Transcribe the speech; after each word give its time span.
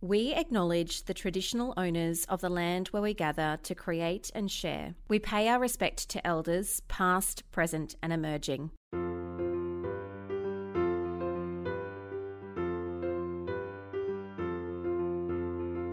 We 0.00 0.32
acknowledge 0.32 1.06
the 1.06 1.14
traditional 1.14 1.74
owners 1.76 2.24
of 2.26 2.40
the 2.40 2.48
land 2.48 2.86
where 2.88 3.02
we 3.02 3.14
gather 3.14 3.58
to 3.64 3.74
create 3.74 4.30
and 4.32 4.48
share. 4.48 4.94
We 5.08 5.18
pay 5.18 5.48
our 5.48 5.58
respect 5.58 6.08
to 6.10 6.24
elders, 6.24 6.82
past, 6.86 7.42
present, 7.50 7.96
and 8.00 8.12
emerging. 8.12 8.70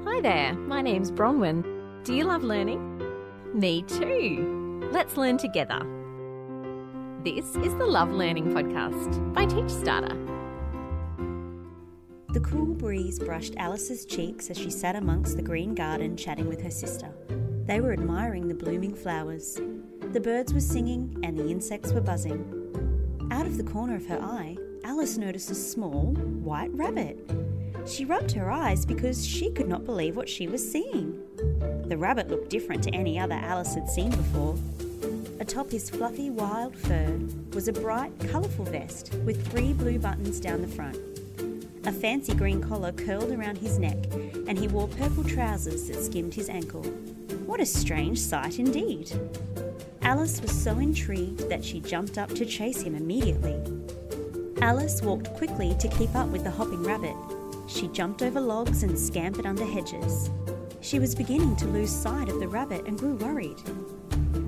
Hi 0.06 0.22
there, 0.22 0.54
my 0.54 0.84
name's 0.84 1.12
Bronwyn. 1.12 1.64
Do 2.04 2.14
you 2.14 2.26
love 2.26 2.44
learning? 2.44 3.02
Me 3.56 3.82
too. 3.82 4.88
Let's 4.92 5.18
learn 5.18 5.40
together. 5.40 5.80
This 7.24 7.56
is 7.56 7.74
the 7.78 7.88
Love 7.88 8.12
Learning 8.12 8.54
Podcast 8.54 9.34
by 9.34 9.48
TeachStarter. 9.48 10.35
The 12.36 12.42
cool 12.42 12.74
breeze 12.74 13.18
brushed 13.18 13.56
Alice's 13.56 14.06
cheeks 14.06 14.50
as 14.50 14.58
she 14.58 14.70
sat 14.70 14.98
amongst 14.98 15.38
the 15.38 15.42
green 15.42 15.74
garden 15.74 16.18
chatting 16.18 16.50
with 16.50 16.62
her 16.64 16.70
sister. 16.70 17.10
They 17.66 17.80
were 17.80 17.94
admiring 17.94 18.50
the 18.50 18.54
blooming 18.54 18.94
flowers. 18.94 19.58
The 20.12 20.20
birds 20.20 20.54
were 20.54 20.60
singing 20.60 21.18
and 21.24 21.38
the 21.38 21.48
insects 21.48 21.94
were 21.94 22.02
buzzing. 22.02 23.30
Out 23.32 23.46
of 23.46 23.56
the 23.56 23.64
corner 23.64 23.96
of 23.96 24.06
her 24.08 24.20
eye, 24.22 24.58
Alice 24.84 25.16
noticed 25.16 25.50
a 25.50 25.56
small, 25.56 26.08
white 26.44 26.74
rabbit. 26.74 27.18
She 27.88 28.04
rubbed 28.04 28.34
her 28.34 28.52
eyes 28.52 28.86
because 28.86 29.26
she 29.26 29.50
could 29.52 29.70
not 29.70 29.86
believe 29.86 30.18
what 30.18 30.28
she 30.28 30.50
was 30.50 30.70
seeing. 30.70 31.18
The 31.88 31.98
rabbit 31.98 32.28
looked 32.28 32.50
different 32.50 32.84
to 32.84 32.94
any 32.94 33.18
other 33.18 33.36
Alice 33.36 33.76
had 33.76 33.90
seen 33.90 34.10
before. 34.10 34.58
Atop 35.40 35.72
his 35.72 35.90
fluffy 35.90 36.32
wild 36.32 36.76
fur 36.76 37.18
was 37.54 37.70
a 37.70 37.74
bright, 37.74 38.12
colourful 38.30 38.66
vest 38.66 39.14
with 39.24 39.50
three 39.52 39.72
blue 39.72 40.00
buttons 40.00 40.42
down 40.42 40.62
the 40.62 40.68
front. 40.68 41.15
A 41.86 41.92
fancy 41.92 42.34
green 42.34 42.62
collar 42.62 42.92
curled 42.92 43.32
around 43.32 43.60
his 43.60 43.78
neck, 43.78 43.98
and 44.48 44.58
he 44.58 44.68
wore 44.68 44.88
purple 44.88 45.24
trousers 45.24 45.88
that 45.88 46.04
skimmed 46.04 46.34
his 46.34 46.50
ankle. 46.50 46.82
What 47.46 47.60
a 47.60 47.66
strange 47.66 48.20
sight 48.20 48.58
indeed! 48.58 49.12
Alice 50.02 50.42
was 50.42 50.52
so 50.52 50.80
intrigued 50.80 51.48
that 51.48 51.64
she 51.64 51.80
jumped 51.80 52.18
up 52.18 52.30
to 52.30 52.46
chase 52.46 52.82
him 52.82 52.96
immediately. 52.96 53.62
Alice 54.62 55.04
walked 55.04 55.32
quickly 55.36 55.76
to 55.80 55.88
keep 55.90 56.16
up 56.16 56.28
with 56.30 56.44
the 56.44 56.50
hopping 56.50 56.82
rabbit. 56.82 57.16
She 57.68 57.88
jumped 57.90 58.24
over 58.24 58.42
logs 58.42 58.82
and 58.82 58.98
scampered 58.98 59.46
under 59.46 59.66
hedges. 59.66 60.32
She 60.82 60.98
was 60.98 61.14
beginning 61.14 61.56
to 61.58 61.68
lose 61.68 61.92
sight 61.92 62.30
of 62.30 62.40
the 62.40 62.48
rabbit 62.48 62.86
and 62.88 62.98
grew 62.98 63.14
worried. 63.16 63.62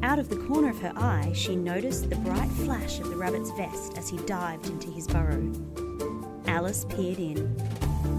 Out 0.01 0.17
of 0.17 0.29
the 0.29 0.43
corner 0.47 0.71
of 0.71 0.79
her 0.79 0.93
eye, 0.95 1.33
she 1.35 1.55
noticed 1.55 2.09
the 2.09 2.15
bright 2.17 2.49
flash 2.49 2.99
of 2.99 3.09
the 3.09 3.15
rabbit's 3.15 3.51
vest 3.51 3.95
as 3.95 4.09
he 4.09 4.17
dived 4.25 4.67
into 4.67 4.89
his 4.89 5.05
burrow. 5.05 5.51
Alice 6.57 6.85
peered 6.85 7.19
in. 7.19 7.55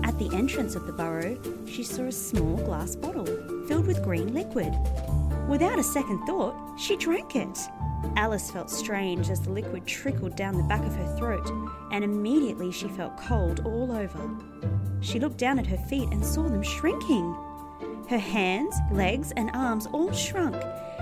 At 0.05 0.17
the 0.17 0.31
entrance 0.33 0.77
of 0.77 0.87
the 0.87 0.93
burrow, 0.93 1.37
she 1.67 1.83
saw 1.83 2.05
a 2.05 2.13
small 2.13 2.57
glass 2.59 2.95
bottle 2.95 3.27
filled 3.67 3.89
with 3.89 4.05
green 4.05 4.33
liquid. 4.33 4.73
Without 5.49 5.81
a 5.81 5.83
second 5.83 6.25
thought, 6.25 6.55
she 6.79 6.97
drank 6.97 7.35
it. 7.35 7.59
Alice 8.15 8.49
felt 8.49 8.71
strange 8.71 9.29
as 9.29 9.41
the 9.41 9.51
liquid 9.51 9.89
trickled 9.89 10.37
down 10.37 10.57
the 10.57 10.63
back 10.63 10.85
of 10.85 10.95
her 10.95 11.17
throat, 11.17 11.51
and 11.91 12.05
immediately 12.05 12.71
she 12.71 12.87
felt 12.87 13.17
cold 13.17 13.63
all 13.67 13.91
over. 13.91 14.31
She 15.01 15.19
looked 15.19 15.39
down 15.39 15.59
at 15.59 15.67
her 15.67 15.85
feet 15.89 16.09
and 16.13 16.25
saw 16.25 16.45
them 16.45 16.63
shrinking. 16.63 17.35
Her 18.09 18.19
hands, 18.19 18.77
legs, 18.93 19.33
and 19.33 19.51
arms 19.53 19.89
all 19.89 20.13
shrunk, 20.13 20.55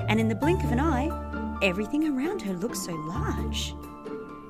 and 0.08 0.18
in 0.18 0.28
the 0.28 0.34
blink 0.34 0.64
of 0.64 0.72
an 0.72 0.80
eye, 0.80 1.58
everything 1.62 2.08
around 2.08 2.40
her 2.40 2.54
looked 2.54 2.78
so 2.78 2.94
large. 2.94 3.74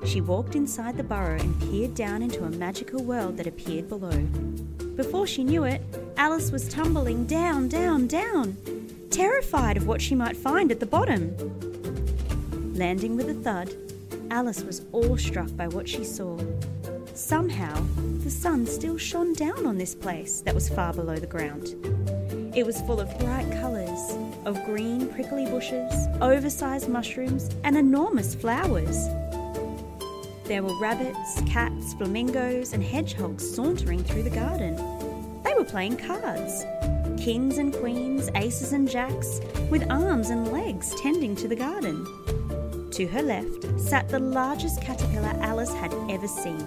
She 0.05 0.21
walked 0.21 0.55
inside 0.55 0.97
the 0.97 1.03
burrow 1.03 1.39
and 1.39 1.59
peered 1.59 1.95
down 1.95 2.21
into 2.21 2.43
a 2.43 2.49
magical 2.49 3.03
world 3.03 3.37
that 3.37 3.47
appeared 3.47 3.89
below. 3.89 4.17
Before 4.95 5.27
she 5.27 5.43
knew 5.43 5.63
it, 5.63 5.81
Alice 6.17 6.51
was 6.51 6.67
tumbling 6.69 7.25
down, 7.25 7.67
down, 7.67 8.07
down, 8.07 8.57
terrified 9.09 9.77
of 9.77 9.85
what 9.85 10.01
she 10.01 10.15
might 10.15 10.37
find 10.37 10.71
at 10.71 10.79
the 10.79 10.85
bottom. 10.85 11.35
Landing 12.75 13.15
with 13.15 13.29
a 13.29 13.33
thud, 13.33 13.75
Alice 14.31 14.63
was 14.63 14.85
awestruck 14.93 15.55
by 15.55 15.67
what 15.67 15.87
she 15.87 16.03
saw. 16.03 16.37
Somehow, 17.13 17.83
the 18.23 18.29
sun 18.29 18.65
still 18.65 18.97
shone 18.97 19.33
down 19.33 19.65
on 19.65 19.77
this 19.77 19.95
place 19.95 20.41
that 20.41 20.55
was 20.55 20.69
far 20.69 20.93
below 20.93 21.15
the 21.15 21.27
ground. 21.27 21.75
It 22.55 22.65
was 22.65 22.81
full 22.81 22.99
of 22.99 23.17
bright 23.19 23.49
colours, 23.61 24.17
of 24.45 24.63
green 24.65 25.07
prickly 25.07 25.45
bushes, 25.45 25.93
oversized 26.21 26.89
mushrooms, 26.89 27.49
and 27.63 27.77
enormous 27.77 28.33
flowers. 28.33 29.07
There 30.47 30.63
were 30.63 30.79
rabbits, 30.79 31.41
cats, 31.41 31.93
flamingos, 31.95 32.71
and 32.71 32.81
hedgehogs 32.81 33.53
sauntering 33.53 34.01
through 34.01 34.23
the 34.23 34.29
garden. 34.29 34.77
They 35.43 35.53
were 35.53 35.65
playing 35.65 35.97
cards. 35.97 36.63
Kings 37.21 37.57
and 37.57 37.73
queens, 37.73 38.29
aces 38.33 38.71
and 38.71 38.89
jacks, 38.89 39.41
with 39.69 39.91
arms 39.91 40.29
and 40.29 40.47
legs 40.53 40.95
tending 41.01 41.35
to 41.35 41.49
the 41.49 41.55
garden. 41.57 42.01
To 42.91 43.07
her 43.07 43.21
left 43.21 43.77
sat 43.77 44.07
the 44.07 44.19
largest 44.19 44.81
caterpillar 44.81 45.35
Alice 45.41 45.73
had 45.73 45.93
ever 46.09 46.29
seen. 46.29 46.65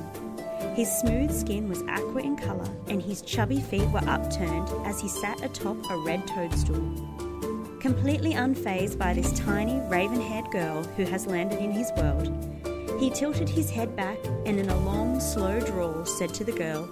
His 0.75 0.91
smooth 1.01 1.33
skin 1.33 1.67
was 1.67 1.83
aqua 1.85 2.21
in 2.21 2.37
colour, 2.37 2.69
and 2.89 3.03
his 3.03 3.23
chubby 3.23 3.61
feet 3.61 3.89
were 3.89 4.07
upturned 4.07 4.69
as 4.85 5.01
he 5.01 5.09
sat 5.09 5.43
atop 5.43 5.79
a 5.91 5.97
red 5.97 6.27
toadstool. 6.27 7.79
Completely 7.81 8.35
unfazed 8.35 8.99
by 8.99 9.15
this 9.15 9.33
tiny, 9.41 9.81
raven 9.89 10.21
haired 10.21 10.51
girl 10.51 10.83
who 10.99 11.05
has 11.05 11.27
landed 11.27 11.61
in 11.61 11.73
his 11.73 11.91
world, 11.97 12.60
he 13.01 13.09
tilted 13.09 13.49
his 13.49 13.71
head 13.71 13.97
back 13.97 14.19
and, 14.45 14.61
in 14.61 14.69
a 14.69 14.81
long, 14.81 15.19
slow 15.19 15.59
drawl, 15.59 16.05
said 16.05 16.35
to 16.35 16.45
the 16.45 16.53
girl, 16.53 16.85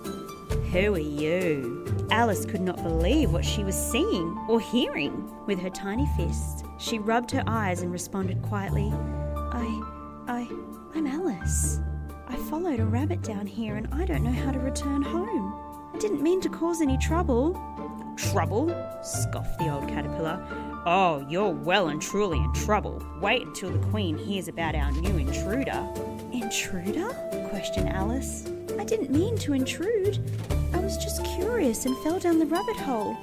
Who 0.73 0.95
are 0.95 0.99
you? 0.99 2.07
Alice 2.11 2.47
could 2.47 2.63
not 2.63 2.83
believe 2.83 3.31
what 3.31 3.45
she 3.45 3.63
was 3.63 3.77
seeing 3.77 4.35
or 4.49 4.59
hearing. 4.59 5.31
With 5.45 5.61
her 5.61 5.69
tiny 5.69 6.09
fist, 6.17 6.65
she 6.79 6.99
rubbed 6.99 7.31
her 7.33 7.45
eyes 7.47 7.83
and 7.83 7.93
responded 7.93 8.41
quietly, 8.41 8.91
I, 8.91 9.83
I, 10.27 10.49
I'm 10.95 11.07
Alice. 11.07 11.79
I 12.27 12.37
followed 12.37 12.81
a 12.81 12.87
rabbit 12.87 13.23
down 13.23 13.47
here 13.47 13.77
and 13.77 13.87
I 13.93 14.07
don't 14.07 14.25
know 14.25 14.33
how 14.33 14.51
to 14.51 14.59
return 14.59 15.03
home. 15.03 15.93
I 15.95 15.99
didn't 15.99 16.23
mean 16.23 16.41
to 16.41 16.49
cause 16.49 16.81
any 16.81 16.97
trouble. 16.97 17.53
Trouble? 18.17 18.69
scoffed 19.03 19.59
the 19.59 19.71
old 19.71 19.87
caterpillar. 19.89 20.43
Oh, 20.91 21.23
you're 21.29 21.51
well 21.51 21.89
and 21.89 22.01
truly 22.01 22.39
in 22.39 22.51
trouble. 22.55 23.03
Wait 23.21 23.43
until 23.43 23.69
the 23.69 23.87
Queen 23.89 24.17
hears 24.17 24.49
about 24.49 24.75
our 24.75 24.91
new 24.91 25.19
intruder. 25.19 25.87
Intruder? 26.33 27.11
questioned 27.51 27.91
Alice. 27.91 28.51
I 28.79 28.85
didn't 28.85 29.11
mean 29.11 29.37
to 29.37 29.53
intrude. 29.53 30.19
I 30.73 30.79
was 30.79 30.97
just 30.97 31.23
curious 31.37 31.85
and 31.85 31.95
fell 31.99 32.19
down 32.19 32.39
the 32.39 32.47
rabbit 32.47 32.77
hole. 32.77 33.19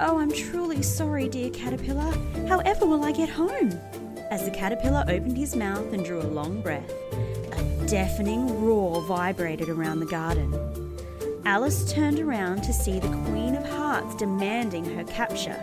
Oh, 0.00 0.18
I'm 0.18 0.32
truly 0.32 0.82
sorry, 0.82 1.28
dear 1.28 1.50
caterpillar. 1.50 2.10
However 2.48 2.86
will 2.86 3.04
I 3.04 3.12
get 3.12 3.28
home? 3.28 3.78
As 4.30 4.46
the 4.46 4.50
caterpillar 4.50 5.04
opened 5.06 5.36
his 5.36 5.54
mouth 5.54 5.92
and 5.92 6.06
drew 6.06 6.22
a 6.22 6.24
long 6.24 6.62
breath, 6.62 6.90
a 7.52 7.86
deafening 7.86 8.64
roar 8.64 9.02
vibrated 9.02 9.68
around 9.68 10.00
the 10.00 10.06
garden. 10.06 10.54
Alice 11.44 11.92
turned 11.92 12.18
around 12.18 12.62
to 12.62 12.72
see 12.72 12.98
the 12.98 13.14
Queen 13.26 13.56
of 13.56 13.68
Hearts 13.68 14.14
demanding 14.14 14.86
her 14.96 15.04
capture. 15.04 15.62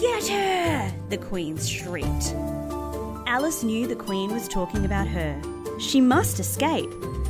Get 0.00 0.28
her! 0.28 0.94
The 1.08 1.18
Queen 1.18 1.58
shrieked. 1.58 2.32
Alice 3.26 3.64
knew 3.64 3.88
the 3.88 3.96
Queen 3.96 4.32
was 4.32 4.46
talking 4.46 4.84
about 4.84 5.08
her. 5.08 5.40
She 5.80 6.00
must 6.00 6.38
escape. 6.38 6.88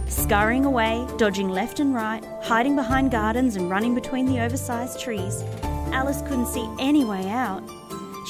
Scurrying 0.09 0.67
away, 0.67 1.07
dodging 1.17 1.49
left 1.49 1.81
and 1.81 1.95
right, 1.95 2.23
hiding 2.43 2.77
behind 2.77 3.11
gardens 3.11 3.57
and 3.57 3.71
running 3.71 3.95
between 3.95 4.27
the 4.27 4.41
oversized 4.41 5.01
trees, 5.01 5.43
Alice 5.93 6.21
couldn't 6.23 6.47
see 6.49 6.69
any 6.79 7.05
way 7.05 7.29
out. 7.31 7.63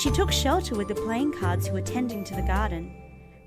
She 0.01 0.11
took 0.13 0.31
shelter 0.31 0.77
with 0.77 0.87
the 0.87 0.95
playing 0.95 1.33
cards 1.33 1.67
who 1.67 1.75
were 1.75 1.81
tending 1.81 2.23
to 2.25 2.37
the 2.37 2.43
garden. 2.43 2.95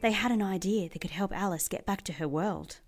They 0.01 0.12
had 0.12 0.31
an 0.31 0.41
idea 0.41 0.90
that 0.90 1.00
could 1.00 1.12
help 1.12 1.31
Alice 1.31 1.69
get 1.69 1.85
back 1.85 2.01
to 2.03 2.13
her 2.13 2.28
world. 2.28 2.80